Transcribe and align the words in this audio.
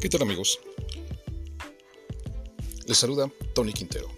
¿Qué 0.00 0.08
tal 0.08 0.22
amigos? 0.22 0.58
Les 2.86 2.96
saluda 2.96 3.30
Tony 3.54 3.74
Quintero. 3.74 4.08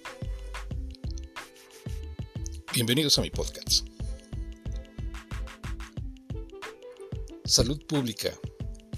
Bienvenidos 2.72 3.18
a 3.18 3.22
mi 3.22 3.30
podcast. 3.30 3.84
Salud 7.44 7.84
pública 7.84 8.32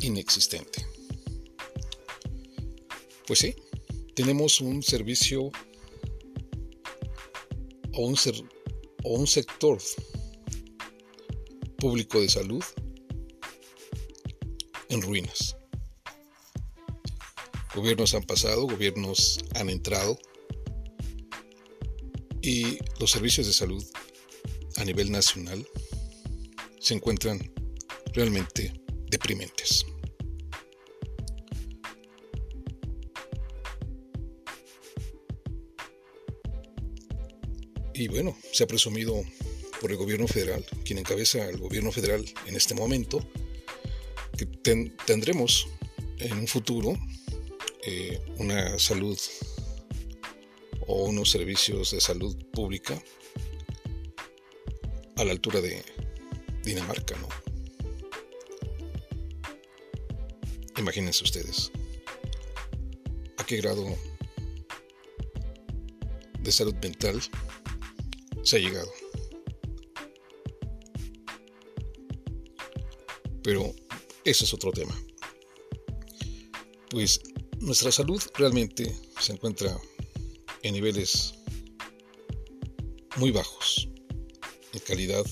inexistente. 0.00 0.86
Pues 3.26 3.38
sí, 3.38 3.56
tenemos 4.14 4.60
un 4.60 4.82
servicio 4.82 5.44
o 7.94 8.06
un, 8.06 8.14
o 9.04 9.14
un 9.14 9.26
sector 9.26 9.78
público 11.78 12.20
de 12.20 12.28
salud 12.28 12.62
en 14.90 15.00
ruinas. 15.00 15.56
Gobiernos 17.74 18.14
han 18.14 18.22
pasado, 18.22 18.62
gobiernos 18.68 19.40
han 19.54 19.68
entrado 19.68 20.16
y 22.40 22.78
los 23.00 23.10
servicios 23.10 23.46
de 23.46 23.52
salud 23.52 23.84
a 24.76 24.84
nivel 24.84 25.10
nacional 25.10 25.66
se 26.78 26.94
encuentran 26.94 27.52
realmente 28.12 28.72
deprimentes. 29.08 29.86
Y 37.94 38.08
bueno, 38.08 38.36
se 38.52 38.64
ha 38.64 38.66
presumido 38.66 39.22
por 39.80 39.90
el 39.90 39.96
gobierno 39.96 40.28
federal, 40.28 40.64
quien 40.84 40.98
encabeza 40.98 41.48
el 41.48 41.58
gobierno 41.58 41.90
federal 41.90 42.24
en 42.46 42.54
este 42.54 42.74
momento, 42.74 43.26
que 44.36 44.46
tendremos 45.06 45.66
en 46.18 46.38
un 46.38 46.46
futuro 46.46 46.96
eh, 47.86 48.20
una 48.38 48.78
salud 48.78 49.18
o 50.86 51.04
unos 51.04 51.30
servicios 51.30 51.90
de 51.90 52.00
salud 52.00 52.36
pública 52.52 53.02
a 55.16 55.24
la 55.24 55.32
altura 55.32 55.60
de 55.60 55.84
Dinamarca, 56.62 57.16
¿no? 57.18 57.28
Imagínense 60.78 61.24
ustedes 61.24 61.70
a 63.36 63.44
qué 63.44 63.58
grado 63.58 63.96
de 66.40 66.52
salud 66.52 66.74
mental 66.82 67.20
se 68.42 68.56
ha 68.56 68.60
llegado. 68.60 68.92
Pero 73.42 73.74
eso 74.24 74.44
es 74.44 74.54
otro 74.54 74.72
tema. 74.72 74.98
Pues 76.90 77.20
nuestra 77.64 77.90
salud 77.90 78.22
realmente 78.34 78.94
se 79.18 79.32
encuentra 79.32 79.74
en 80.62 80.74
niveles 80.74 81.34
muy 83.16 83.30
bajos 83.30 83.88
en 84.74 84.80
calidad 84.80 85.24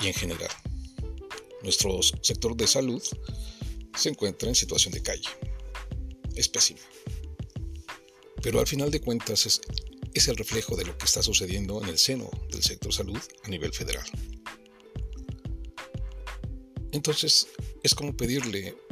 y 0.00 0.06
en 0.06 0.14
general. 0.14 0.50
Nuestro 1.62 2.00
sector 2.02 2.56
de 2.56 2.68
salud 2.68 3.02
se 3.96 4.10
encuentra 4.10 4.48
en 4.48 4.54
situación 4.54 4.94
de 4.94 5.02
calle. 5.02 5.28
Es 6.36 6.48
pésima. 6.48 6.80
Pero 8.42 8.60
al 8.60 8.68
final 8.68 8.92
de 8.92 9.00
cuentas 9.00 9.46
es, 9.46 9.60
es 10.14 10.28
el 10.28 10.36
reflejo 10.36 10.76
de 10.76 10.84
lo 10.84 10.96
que 10.96 11.06
está 11.06 11.20
sucediendo 11.22 11.82
en 11.82 11.88
el 11.88 11.98
seno 11.98 12.30
del 12.52 12.62
sector 12.62 12.92
salud 12.92 13.18
a 13.42 13.48
nivel 13.48 13.72
federal. 13.72 14.06
Entonces 16.92 17.48
es 17.82 17.94
como 17.94 18.16
pedirle 18.16 18.85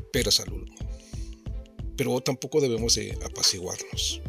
Pero 1.97 2.21
tampoco 2.21 2.61
debemos 2.61 2.95
de 2.95 3.19
apaciguarnos 3.25 4.21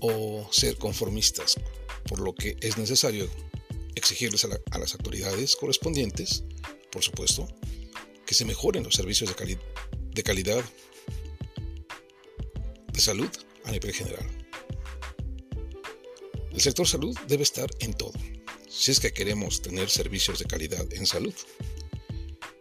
o 0.00 0.46
ser 0.52 0.76
conformistas, 0.76 1.56
por 2.08 2.20
lo 2.20 2.34
que 2.34 2.56
es 2.60 2.76
necesario 2.76 3.28
exigirles 3.94 4.44
a, 4.44 4.78
las 4.78 4.94
autoridades 4.94 5.56
correspondientes, 5.56 6.44
por 6.90 7.02
supuesto, 7.02 7.48
que 8.26 8.34
se 8.34 8.44
mejoren 8.44 8.84
los 8.84 8.94
servicios 8.94 9.30
de 9.30 10.22
calidad 10.22 10.64
de 12.92 13.00
salud 13.00 13.30
a 13.64 13.70
nivel 13.70 13.92
general. 13.92 14.26
El 16.52 16.60
sector 16.60 16.88
salud 16.88 17.16
debe 17.28 17.42
estar 17.42 17.68
en 17.80 17.92
todo, 17.92 18.14
si 18.68 18.90
es 18.90 19.00
que 19.00 19.12
queremos 19.12 19.60
tener 19.60 19.90
servicios 19.90 20.38
de 20.38 20.46
calidad 20.46 20.86
en 20.92 21.06
salud 21.06 21.34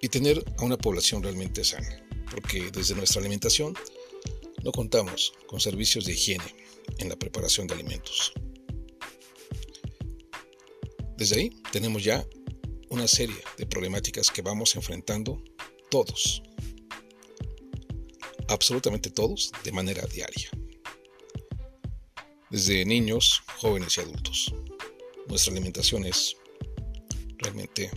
y 0.05 0.09
tener 0.09 0.45
a 0.59 0.63
una 0.63 0.77
población 0.77 1.23
realmente 1.23 1.63
sana, 1.63 1.99
porque 2.29 2.69
desde 2.69 2.93
nuestra 2.93 3.21
alimentación 3.21 3.73
no 4.63 4.71
contamos 4.71 5.33
con 5.47 5.59
servicios 5.59 6.05
de 6.05 6.13
higiene 6.13 6.45
en 6.99 7.09
la 7.09 7.15
preparación 7.15 7.65
de 7.65 7.73
alimentos. 7.73 8.31
Desde 11.17 11.37
ahí 11.37 11.49
tenemos 11.71 12.03
ya 12.03 12.23
una 12.89 13.07
serie 13.07 13.35
de 13.57 13.65
problemáticas 13.65 14.29
que 14.29 14.43
vamos 14.43 14.75
enfrentando 14.75 15.43
todos, 15.89 16.43
absolutamente 18.47 19.09
todos, 19.09 19.51
de 19.63 19.71
manera 19.71 20.05
diaria. 20.05 20.51
Desde 22.51 22.85
niños, 22.85 23.41
jóvenes 23.57 23.97
y 23.97 24.01
adultos. 24.01 24.53
Nuestra 25.27 25.51
alimentación 25.51 26.05
es 26.05 26.37
realmente 27.39 27.89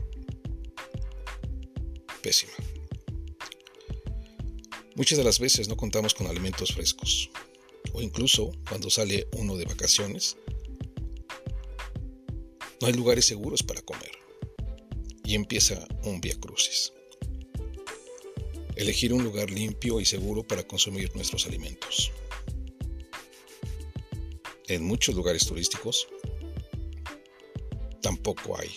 Muchas 4.97 5.17
de 5.17 5.25
las 5.25 5.39
veces 5.39 5.69
no 5.69 5.77
contamos 5.77 6.13
con 6.13 6.27
alimentos 6.27 6.73
frescos, 6.75 7.31
o 7.93 8.03
incluso 8.03 8.53
cuando 8.69 8.91
sale 8.91 9.29
uno 9.37 9.57
de 9.57 9.65
vacaciones, 9.65 10.37
no 12.81 12.87
hay 12.87 12.93
lugares 12.93 13.25
seguros 13.25 13.63
para 13.63 13.81
comer, 13.83 14.13
y 15.25 15.37
empieza 15.37 15.87
un 16.05 16.21
via 16.21 16.35
crucis. 16.39 16.93
Elegir 18.77 19.13
un 19.13 19.25
lugar 19.25 19.51
limpio 19.51 20.01
y 20.01 20.05
seguro 20.05 20.47
para 20.47 20.67
consumir 20.67 21.15
nuestros 21.17 21.47
alimentos. 21.47 22.13
En 24.67 24.85
muchos 24.85 25.15
lugares 25.15 25.47
turísticos 25.47 26.09
tampoco 28.03 28.59
hay 28.59 28.71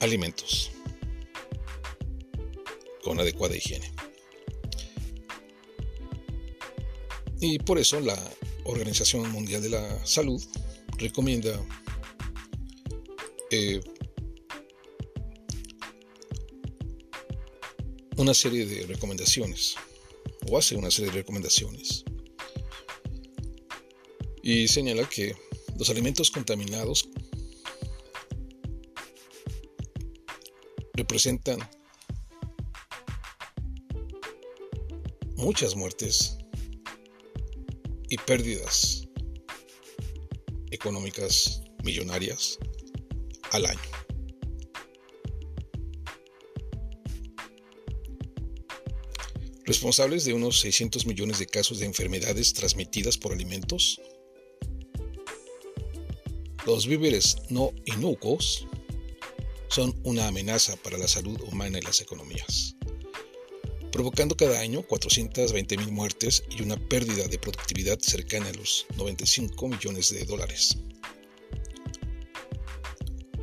alimentos 0.00 0.70
con 3.02 3.18
adecuada 3.20 3.56
higiene. 3.56 3.90
Y 7.40 7.58
por 7.58 7.78
eso 7.78 8.00
la 8.00 8.18
Organización 8.64 9.30
Mundial 9.30 9.62
de 9.62 9.70
la 9.70 10.06
Salud 10.06 10.44
recomienda 10.98 11.58
eh, 13.50 13.80
una 18.16 18.34
serie 18.34 18.66
de 18.66 18.86
recomendaciones, 18.86 19.76
o 20.50 20.58
hace 20.58 20.74
una 20.74 20.90
serie 20.90 21.12
de 21.12 21.18
recomendaciones, 21.18 22.04
y 24.42 24.66
señala 24.66 25.08
que 25.08 25.36
los 25.78 25.88
alimentos 25.90 26.30
contaminados 26.30 27.08
representan 31.08 31.58
muchas 35.36 35.74
muertes 35.74 36.36
y 38.10 38.18
pérdidas 38.18 39.08
económicas 40.70 41.62
millonarias 41.82 42.58
al 43.52 43.64
año. 43.64 43.80
Responsables 49.64 50.26
de 50.26 50.34
unos 50.34 50.60
600 50.60 51.06
millones 51.06 51.38
de 51.38 51.46
casos 51.46 51.78
de 51.78 51.86
enfermedades 51.86 52.52
transmitidas 52.52 53.16
por 53.16 53.32
alimentos, 53.32 53.98
los 56.66 56.86
víveres 56.86 57.38
no 57.48 57.72
inocuos 57.86 58.68
son 59.68 59.94
una 60.02 60.26
amenaza 60.26 60.76
para 60.76 60.98
la 60.98 61.08
salud 61.08 61.40
humana 61.42 61.78
y 61.78 61.82
las 61.82 62.00
economías, 62.00 62.76
provocando 63.92 64.36
cada 64.36 64.60
año 64.60 64.82
420 64.82 65.76
mil 65.76 65.92
muertes 65.92 66.44
y 66.50 66.62
una 66.62 66.76
pérdida 66.76 67.28
de 67.28 67.38
productividad 67.38 67.98
cercana 68.00 68.48
a 68.48 68.52
los 68.52 68.86
95 68.96 69.68
millones 69.68 70.10
de 70.10 70.24
dólares. 70.24 70.78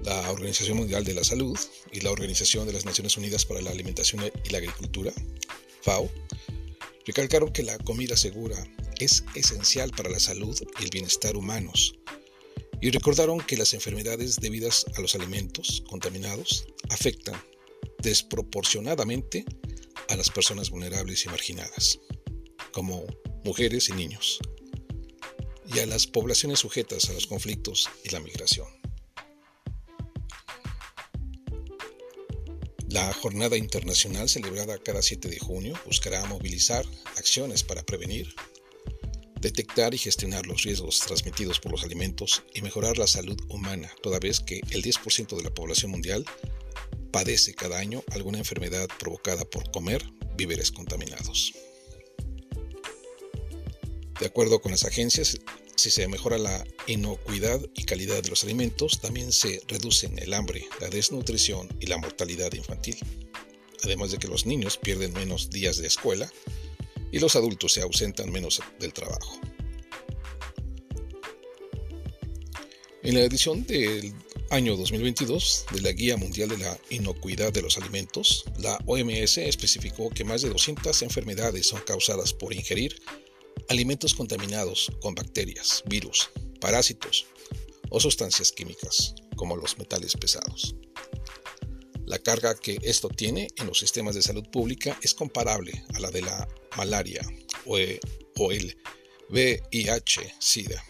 La 0.03 0.31
Organización 0.31 0.77
Mundial 0.77 1.03
de 1.03 1.15
la 1.15 1.23
Salud 1.23 1.57
y 1.91 2.01
la 2.01 2.11
Organización 2.11 2.67
de 2.67 2.73
las 2.73 2.85
Naciones 2.85 3.17
Unidas 3.17 3.45
para 3.45 3.61
la 3.61 3.71
Alimentación 3.71 4.23
y 4.43 4.49
la 4.49 4.59
Agricultura, 4.59 5.11
FAO, 5.81 6.11
recalcaron 7.05 7.51
que 7.51 7.63
la 7.63 7.77
comida 7.79 8.15
segura 8.17 8.55
es 8.99 9.23
esencial 9.33 9.91
para 9.91 10.09
la 10.09 10.19
salud 10.19 10.57
y 10.79 10.83
el 10.83 10.89
bienestar 10.89 11.35
humanos 11.35 11.95
y 12.81 12.91
recordaron 12.91 13.39
que 13.39 13.57
las 13.57 13.73
enfermedades 13.73 14.37
debidas 14.37 14.85
a 14.95 15.01
los 15.01 15.15
alimentos 15.15 15.83
contaminados 15.89 16.65
afectan 16.89 17.35
desproporcionadamente 17.99 19.45
a 20.09 20.15
las 20.15 20.29
personas 20.29 20.69
vulnerables 20.69 21.25
y 21.25 21.29
marginadas, 21.29 21.99
como 22.71 23.05
mujeres 23.43 23.89
y 23.89 23.93
niños, 23.93 24.39
y 25.73 25.79
a 25.79 25.85
las 25.85 26.07
poblaciones 26.07 26.59
sujetas 26.59 27.09
a 27.09 27.13
los 27.13 27.27
conflictos 27.27 27.89
y 28.03 28.09
la 28.09 28.19
migración. 28.19 28.67
La 32.89 33.11
jornada 33.13 33.57
internacional 33.57 34.29
celebrada 34.29 34.77
cada 34.77 35.01
7 35.01 35.27
de 35.27 35.37
junio 35.37 35.77
buscará 35.85 36.23
movilizar 36.27 36.85
acciones 37.17 37.63
para 37.63 37.83
prevenir, 37.83 38.33
detectar 39.45 39.93
y 39.93 39.99
gestionar 39.99 40.47
los 40.47 40.63
riesgos 40.63 40.99
transmitidos 41.01 41.59
por 41.59 41.71
los 41.71 41.83
alimentos 41.83 42.41
y 42.55 42.63
mejorar 42.63 42.97
la 42.97 43.05
salud 43.05 43.39
humana, 43.47 43.91
toda 44.01 44.17
vez 44.17 44.39
que 44.39 44.61
el 44.71 44.81
10% 44.81 45.37
de 45.37 45.43
la 45.43 45.53
población 45.53 45.91
mundial 45.91 46.25
padece 47.11 47.53
cada 47.53 47.77
año 47.77 48.03
alguna 48.09 48.39
enfermedad 48.39 48.87
provocada 48.97 49.45
por 49.45 49.69
comer 49.69 50.03
víveres 50.35 50.71
contaminados. 50.71 51.53
De 54.19 54.25
acuerdo 54.25 54.61
con 54.61 54.71
las 54.71 54.83
agencias, 54.83 55.37
si 55.75 55.91
se 55.91 56.07
mejora 56.07 56.39
la 56.39 56.65
inocuidad 56.87 57.61
y 57.75 57.83
calidad 57.83 58.23
de 58.23 58.29
los 58.29 58.43
alimentos, 58.43 58.99
también 58.99 59.31
se 59.31 59.61
reducen 59.67 60.17
el 60.17 60.33
hambre, 60.33 60.67
la 60.81 60.89
desnutrición 60.89 61.69
y 61.79 61.85
la 61.85 61.99
mortalidad 61.99 62.51
infantil. 62.53 62.97
Además 63.83 64.09
de 64.09 64.17
que 64.17 64.27
los 64.27 64.47
niños 64.47 64.77
pierden 64.79 65.13
menos 65.13 65.51
días 65.51 65.77
de 65.77 65.85
escuela 65.85 66.31
y 67.15 67.19
los 67.19 67.37
adultos 67.37 67.71
se 67.71 67.81
ausentan 67.81 68.29
menos 68.29 68.61
del 68.77 68.91
trabajo. 68.91 69.39
En 73.03 73.13
la 73.13 73.21
edición 73.21 73.65
del 73.65 74.13
año 74.49 74.75
2022 74.75 75.65
de 75.71 75.79
la 75.79 75.93
Guía 75.93 76.17
Mundial 76.17 76.49
de 76.49 76.57
la 76.57 76.77
Inocuidad 76.89 77.53
de 77.53 77.61
los 77.61 77.77
Alimentos, 77.77 78.43
la 78.59 78.77
OMS 78.85 79.37
especificó 79.37 80.09
que 80.09 80.25
más 80.25 80.41
de 80.41 80.49
200 80.49 81.03
enfermedades 81.03 81.67
son 81.67 81.79
causadas 81.83 82.33
por 82.33 82.53
ingerir 82.53 83.01
alimentos 83.69 84.13
contaminados 84.13 84.91
con 84.99 85.15
bacterias, 85.15 85.83
virus, 85.85 86.29
parásitos 86.59 87.27
o 87.91 88.01
sustancias 88.01 88.51
químicas, 88.51 89.15
como 89.37 89.55
los 89.55 89.77
metales 89.77 90.17
pesados. 90.17 90.75
La 92.05 92.19
carga 92.19 92.55
que 92.55 92.77
esto 92.83 93.09
tiene 93.09 93.47
en 93.57 93.67
los 93.67 93.79
sistemas 93.79 94.15
de 94.15 94.21
salud 94.21 94.47
pública 94.51 94.97
es 95.01 95.13
comparable 95.13 95.83
a 95.93 95.99
la 95.99 96.11
de 96.11 96.21
la 96.21 96.47
malaria 96.77 97.21
o 97.65 97.77
e, 97.79 97.99
el 98.51 98.77
VIH-Sida. 99.29 100.83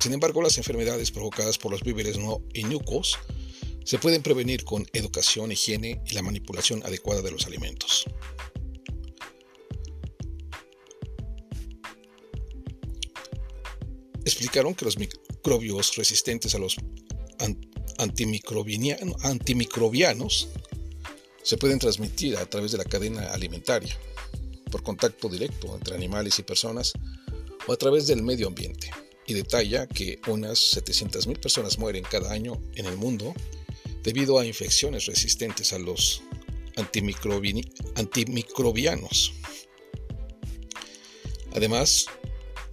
Sin 0.00 0.12
embargo, 0.12 0.42
las 0.42 0.58
enfermedades 0.58 1.10
provocadas 1.10 1.56
por 1.56 1.72
los 1.72 1.82
víveres 1.82 2.18
no 2.18 2.42
inocuos 2.52 3.18
se 3.84 3.98
pueden 3.98 4.22
prevenir 4.22 4.64
con 4.64 4.86
educación, 4.92 5.52
higiene 5.52 6.02
y 6.06 6.14
la 6.14 6.22
manipulación 6.22 6.82
adecuada 6.84 7.22
de 7.22 7.30
los 7.30 7.46
alimentos. 7.46 8.06
explicaron 14.24 14.74
que 14.74 14.84
los 14.84 14.98
microbios 14.98 15.96
resistentes 15.96 16.54
a 16.54 16.58
los 16.58 16.76
antimicrobianos 17.98 20.48
se 21.42 21.56
pueden 21.56 21.78
transmitir 21.78 22.36
a 22.36 22.44
través 22.46 22.72
de 22.72 22.78
la 22.78 22.84
cadena 22.84 23.32
alimentaria, 23.32 23.96
por 24.70 24.82
contacto 24.82 25.28
directo 25.28 25.74
entre 25.74 25.94
animales 25.94 26.38
y 26.38 26.42
personas 26.42 26.92
o 27.66 27.72
a 27.72 27.76
través 27.76 28.06
del 28.06 28.22
medio 28.22 28.48
ambiente, 28.48 28.90
y 29.26 29.34
detalla 29.34 29.86
que 29.86 30.20
unas 30.26 30.58
700.000 30.76 31.38
personas 31.38 31.78
mueren 31.78 32.04
cada 32.04 32.32
año 32.32 32.60
en 32.74 32.86
el 32.86 32.96
mundo 32.96 33.34
debido 34.02 34.38
a 34.38 34.46
infecciones 34.46 35.06
resistentes 35.06 35.72
a 35.72 35.78
los 35.78 36.22
antimicrobianos. 36.76 39.32
Además, 41.54 42.06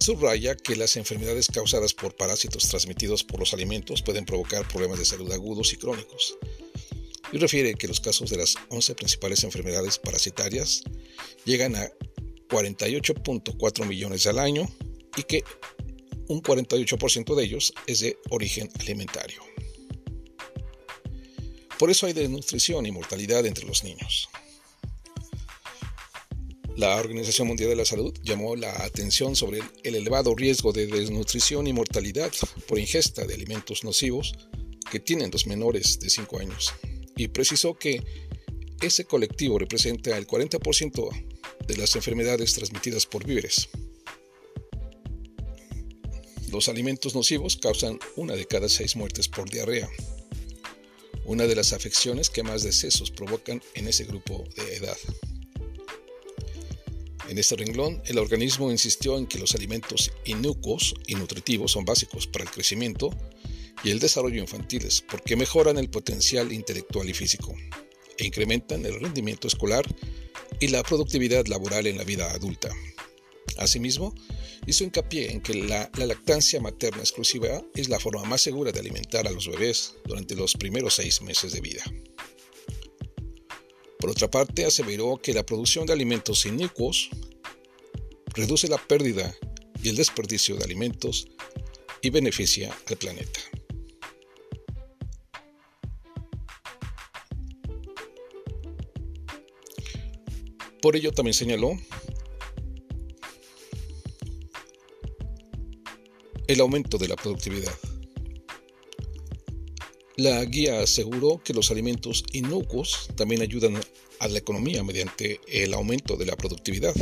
Subraya 0.02 0.56
que 0.56 0.74
las 0.74 0.96
enfermedades 0.96 1.46
causadas 1.46 1.94
por 1.94 2.16
parásitos 2.16 2.68
transmitidos 2.68 3.22
por 3.22 3.38
los 3.38 3.54
alimentos 3.54 4.02
pueden 4.02 4.24
provocar 4.24 4.66
problemas 4.66 4.98
de 4.98 5.04
salud 5.04 5.30
agudos 5.30 5.72
y 5.72 5.76
crónicos. 5.76 6.36
Y 7.32 7.38
refiere 7.38 7.76
que 7.76 7.86
los 7.86 8.00
casos 8.00 8.28
de 8.28 8.36
las 8.36 8.56
11 8.70 8.96
principales 8.96 9.44
enfermedades 9.44 10.00
parasitarias 10.00 10.82
llegan 11.44 11.76
a 11.76 11.88
48.4 12.48 13.86
millones 13.86 14.26
al 14.26 14.40
año 14.40 14.68
y 15.16 15.22
que 15.22 15.44
un 16.26 16.42
48% 16.42 17.36
de 17.36 17.44
ellos 17.44 17.72
es 17.86 18.00
de 18.00 18.18
origen 18.30 18.68
alimentario. 18.80 19.40
Por 21.78 21.90
eso 21.90 22.06
hay 22.06 22.12
desnutrición 22.12 22.86
y 22.86 22.90
mortalidad 22.90 23.46
entre 23.46 23.66
los 23.66 23.84
niños. 23.84 24.28
La 26.82 26.96
Organización 26.96 27.46
Mundial 27.46 27.70
de 27.70 27.76
la 27.76 27.84
Salud 27.84 28.12
llamó 28.24 28.56
la 28.56 28.82
atención 28.82 29.36
sobre 29.36 29.60
el 29.84 29.94
elevado 29.94 30.34
riesgo 30.34 30.72
de 30.72 30.88
desnutrición 30.88 31.68
y 31.68 31.72
mortalidad 31.72 32.32
por 32.66 32.76
ingesta 32.76 33.24
de 33.24 33.34
alimentos 33.34 33.84
nocivos 33.84 34.34
que 34.90 34.98
tienen 34.98 35.30
los 35.30 35.46
menores 35.46 36.00
de 36.00 36.10
5 36.10 36.40
años 36.40 36.74
y 37.16 37.28
precisó 37.28 37.78
que 37.78 38.02
ese 38.80 39.04
colectivo 39.04 39.60
representa 39.60 40.18
el 40.18 40.26
40% 40.26 41.08
de 41.68 41.76
las 41.76 41.94
enfermedades 41.94 42.52
transmitidas 42.52 43.06
por 43.06 43.24
víveres. 43.24 43.68
Los 46.50 46.68
alimentos 46.68 47.14
nocivos 47.14 47.56
causan 47.58 48.00
una 48.16 48.34
de 48.34 48.46
cada 48.46 48.68
seis 48.68 48.96
muertes 48.96 49.28
por 49.28 49.48
diarrea, 49.48 49.88
una 51.26 51.46
de 51.46 51.54
las 51.54 51.72
afecciones 51.72 52.28
que 52.28 52.42
más 52.42 52.64
decesos 52.64 53.12
provocan 53.12 53.62
en 53.74 53.86
ese 53.86 54.02
grupo 54.02 54.42
de 54.56 54.78
edad. 54.78 54.98
En 57.32 57.38
este 57.38 57.56
renglón, 57.56 58.02
el 58.04 58.18
organismo 58.18 58.70
insistió 58.70 59.16
en 59.16 59.26
que 59.26 59.38
los 59.38 59.54
alimentos 59.54 60.12
inocuos 60.26 60.94
y 61.06 61.14
nutritivos 61.14 61.72
son 61.72 61.86
básicos 61.86 62.26
para 62.26 62.44
el 62.44 62.50
crecimiento 62.50 63.08
y 63.82 63.90
el 63.90 64.00
desarrollo 64.00 64.38
infantiles 64.38 65.02
porque 65.10 65.34
mejoran 65.34 65.78
el 65.78 65.88
potencial 65.88 66.52
intelectual 66.52 67.08
y 67.08 67.14
físico 67.14 67.54
e 68.18 68.26
incrementan 68.26 68.84
el 68.84 69.00
rendimiento 69.00 69.48
escolar 69.48 69.82
y 70.60 70.68
la 70.68 70.82
productividad 70.82 71.46
laboral 71.46 71.86
en 71.86 71.96
la 71.96 72.04
vida 72.04 72.30
adulta. 72.32 72.68
Asimismo, 73.56 74.14
hizo 74.66 74.84
hincapié 74.84 75.32
en 75.32 75.40
que 75.40 75.54
la, 75.54 75.90
la, 75.96 76.04
lactancia 76.04 76.60
materna 76.60 77.00
exclusiva 77.00 77.62
es 77.74 77.88
la 77.88 77.98
forma 77.98 78.24
más 78.24 78.42
segura 78.42 78.72
de 78.72 78.80
alimentar 78.80 79.26
a 79.26 79.32
los 79.32 79.48
bebés 79.48 79.94
durante 80.04 80.36
los 80.36 80.52
primeros 80.52 80.96
seis 80.96 81.22
meses 81.22 81.52
de 81.52 81.62
vida. 81.62 81.82
Por 84.02 84.10
otra 84.10 84.28
parte, 84.28 84.64
aseveró 84.64 85.20
que 85.22 85.32
la 85.32 85.46
producción 85.46 85.86
de 85.86 85.92
alimentos 85.92 86.44
inicuos 86.44 87.08
reduce 88.34 88.66
la 88.66 88.76
pérdida 88.76 89.32
y 89.80 89.90
el 89.90 89.94
desperdicio 89.94 90.56
de 90.56 90.64
alimentos 90.64 91.28
y 92.00 92.10
beneficia 92.10 92.76
al 92.88 92.96
planeta. 92.96 93.38
Por 100.80 100.96
ello 100.96 101.12
también 101.12 101.34
señaló 101.34 101.78
el 106.48 106.60
aumento 106.60 106.98
de 106.98 107.06
la 107.06 107.14
productividad. 107.14 107.72
La 110.16 110.44
guía 110.44 110.80
aseguró 110.80 111.40
que 111.42 111.54
los 111.54 111.70
alimentos 111.70 112.24
inocuos 112.32 113.08
también 113.16 113.42
ayudan 113.42 113.76
a 114.22 114.28
la 114.28 114.38
economía 114.38 114.84
mediante 114.84 115.40
el 115.48 115.74
aumento 115.74 116.16
de 116.16 116.26
la 116.26 116.36
productividad, 116.36 116.94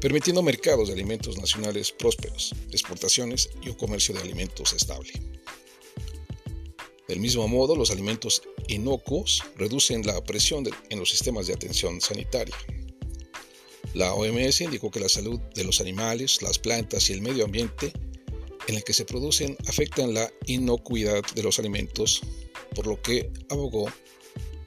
permitiendo 0.00 0.40
mercados 0.40 0.86
de 0.86 0.94
alimentos 0.94 1.36
nacionales 1.36 1.90
prósperos, 1.90 2.54
exportaciones 2.70 3.50
y 3.60 3.68
un 3.68 3.74
comercio 3.74 4.14
de 4.14 4.20
alimentos 4.20 4.72
estable. 4.72 5.10
Del 7.08 7.18
mismo 7.18 7.48
modo, 7.48 7.74
los 7.74 7.90
alimentos 7.90 8.42
inocuos 8.68 9.42
reducen 9.56 10.06
la 10.06 10.22
presión 10.22 10.64
en 10.90 10.98
los 11.00 11.10
sistemas 11.10 11.48
de 11.48 11.54
atención 11.54 12.00
sanitaria. 12.00 12.54
La 13.94 14.14
OMS 14.14 14.60
indicó 14.60 14.92
que 14.92 15.00
la 15.00 15.08
salud 15.08 15.40
de 15.56 15.64
los 15.64 15.80
animales, 15.80 16.40
las 16.40 16.60
plantas 16.60 17.10
y 17.10 17.14
el 17.14 17.20
medio 17.20 17.44
ambiente 17.44 17.92
en 18.68 18.76
el 18.76 18.84
que 18.84 18.92
se 18.92 19.04
producen 19.04 19.56
afectan 19.66 20.14
la 20.14 20.32
inocuidad 20.46 21.24
de 21.34 21.42
los 21.42 21.58
alimentos, 21.58 22.22
por 22.76 22.86
lo 22.86 23.02
que 23.02 23.32
abogó 23.50 23.90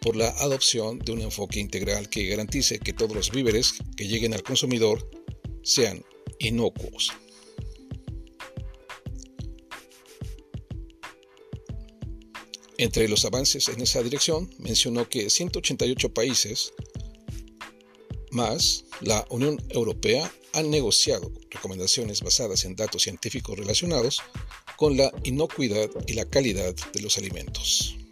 por 0.06 0.16
la 0.16 0.30
adopción 0.38 1.00
de 1.00 1.14
un 1.14 1.22
enfoque 1.22 1.60
integral 1.60 2.10
que 2.10 2.28
garantice 2.28 2.78
que 2.78 2.94
todos 2.94 3.16
los 3.16 3.32
víveres 3.32 3.74
que 3.98 4.08
lleguen 4.08 4.36
al 4.36 4.44
consumidor 4.44 5.10
sean 5.64 6.06
inocuos. 6.38 7.12
Entre 12.78 13.08
los 13.08 13.26
avances 13.26 13.68
en 13.68 13.82
esa 13.82 14.04
dirección, 14.04 14.48
mencionó 14.60 15.10
que 15.10 15.32
188 15.32 16.14
países 16.14 16.72
Más, 18.30 18.86
la 19.02 19.26
Unión 19.32 19.60
Europea 19.70 20.32
ha 20.54 20.62
negociado 20.62 21.32
recomendaciones 21.50 22.22
basadas 22.22 22.64
en 22.66 22.76
datos 22.76 23.02
científicos 23.02 23.58
relacionados 23.58 24.22
con 24.78 24.98
la 24.98 25.12
inocuidad 25.24 25.90
y 26.06 26.14
la 26.14 26.26
calidad 26.26 26.76
de 26.94 27.02
los 27.02 27.18
alimentos. 27.18 28.05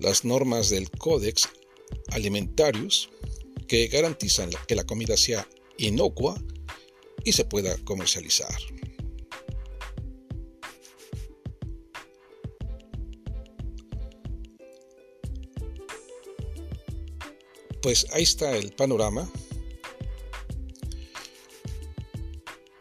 Las 0.00 0.24
normas 0.24 0.70
del 0.70 0.90
Codex 0.90 1.48
Alimentarius 2.12 3.10
que 3.68 3.86
garantizan 3.86 4.50
que 4.66 4.74
la 4.74 4.84
comida 4.84 5.16
sea 5.16 5.46
inocua 5.76 6.42
y 7.24 7.32
se 7.32 7.44
pueda 7.44 7.76
comercializar. 7.84 8.54
Pues 17.82 18.06
ahí 18.12 18.22
está 18.22 18.56
el 18.56 18.72
panorama 18.72 19.30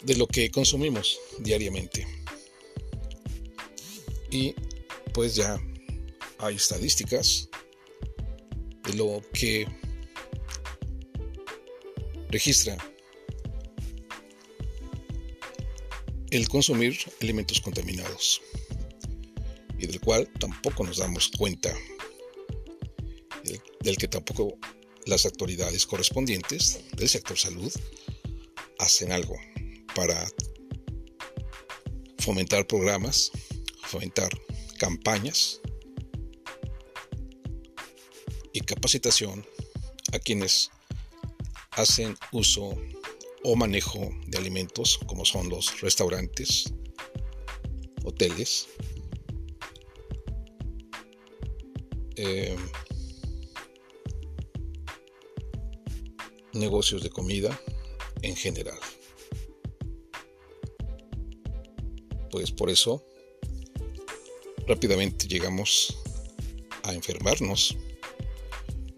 de 0.02 0.16
lo 0.16 0.28
que 0.28 0.50
consumimos 0.52 1.20
diariamente. 1.40 2.08
Y 4.32 4.56
pues 5.14 5.36
ya 5.36 5.60
hay 6.40 6.56
estadísticas 6.56 7.50
de 8.84 8.94
lo 8.94 9.22
que 9.34 9.68
registra 12.30 12.78
el 16.32 16.48
consumir 16.48 16.98
alimentos 17.22 17.60
contaminados 17.60 18.42
y 19.78 19.88
del 19.88 20.00
cual 20.00 20.30
tampoco 20.40 20.84
nos 20.84 20.98
damos 20.98 21.30
cuenta, 21.30 21.74
del 23.82 23.98
que 23.98 24.08
tampoco 24.08 24.58
las 25.06 25.26
autoridades 25.26 25.86
correspondientes 25.86 26.82
del 26.96 27.10
sector 27.10 27.38
salud 27.38 27.72
hacen 28.78 29.12
algo 29.12 29.36
para 29.96 30.30
fomentar 32.20 32.68
programas, 32.68 33.32
fomentar 33.84 34.30
campañas 34.78 35.62
y 38.54 38.62
capacitación 38.62 39.46
a 40.14 40.20
quienes 40.20 40.72
hacen 41.72 42.16
uso 42.32 42.76
o 43.44 43.56
manejo 43.56 44.10
de 44.28 44.38
alimentos 44.38 45.00
como 45.08 45.26
son 45.26 45.50
los 45.50 45.82
restaurantes, 45.82 46.74
hoteles, 48.04 48.68
eh, 52.16 52.58
negocios 56.54 57.02
de 57.02 57.10
comida 57.10 57.60
en 58.22 58.36
general. 58.36 58.80
Pues 62.30 62.52
por 62.52 62.70
eso 62.70 63.04
rápidamente 64.68 65.28
llegamos 65.28 65.98
a 66.84 66.94
enfermarnos 66.94 67.78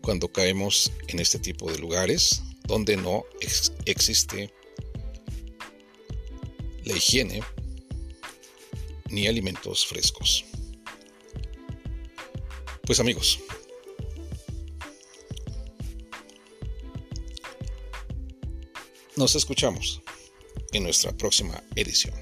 cuando 0.01 0.31
caemos 0.31 0.91
en 1.08 1.20
este 1.20 1.39
tipo 1.39 1.72
de 1.72 1.79
lugares 1.79 2.41
donde 2.63 2.98
no 2.98 3.24
existe 3.86 4.53
la 6.84 6.93
higiene 6.93 7.43
ni 9.10 9.27
alimentos 9.27 9.86
frescos. 9.86 10.46
Pues 12.84 13.00
amigos, 13.00 13.39
nos 19.15 19.36
escuchamos 19.36 20.01
en 20.72 20.84
nuestra 20.84 21.12
próxima 21.12 21.62
edición. 21.75 22.15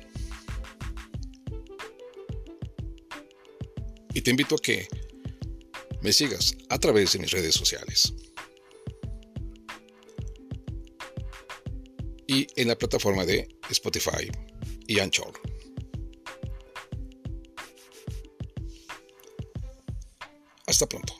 Y 4.14 4.22
te 4.22 4.32
invito 4.32 4.56
a 4.56 4.60
que 4.60 4.88
me 6.02 6.14
sigas 6.14 6.56
a 6.70 6.80
través 6.80 7.14
de 7.14 7.20
mis 7.20 7.32
redes 7.32 7.56
sociales. 7.56 8.14
Y 12.28 12.48
en 12.56 12.68
la 12.68 12.78
plataforma 12.78 13.26
de 13.26 13.48
Spotify 13.70 14.30
y 14.88 15.00
Anchor. 15.00 15.34
Hasta 20.68 20.88
pronto. 20.88 21.16